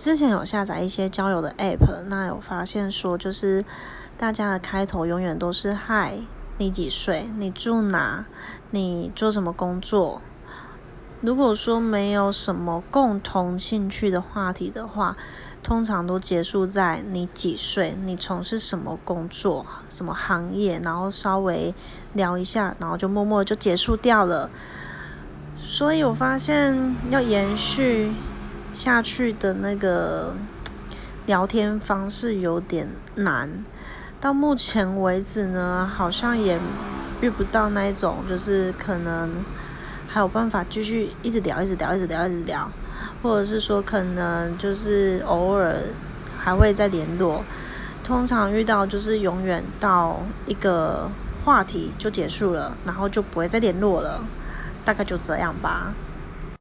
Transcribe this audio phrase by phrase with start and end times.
[0.00, 3.62] 之前有下载一些交友的 app，那有发现说，就是
[4.16, 6.14] 大家的开头永远都是“嗨，
[6.56, 7.28] 你几岁？
[7.36, 8.24] 你住哪？
[8.70, 10.22] 你做什么工作？”
[11.20, 15.18] 如果说没有什么共同兴趣的话题的话，
[15.62, 21.74] 通常都结束在你几岁，你从事什么工作，什么行业，然后稍微
[22.14, 24.50] 聊一下，然后就默默就结束掉了。
[25.58, 28.14] 所以我发现要延续
[28.74, 30.34] 下去的那个
[31.26, 33.64] 聊天方式有点难。
[34.20, 36.58] 到目前为止呢，好像也
[37.20, 39.30] 遇不到那一种，就是可能。
[40.12, 42.68] 还有办法继续一直聊，一直聊，一直聊，一直聊，
[43.22, 45.76] 或者是说可能就是偶尔
[46.36, 47.44] 还会再联络。
[48.02, 51.08] 通常遇到就是永远到一个
[51.44, 54.20] 话题就结束了，然后就不会再联络了，
[54.84, 55.94] 大概就这样吧。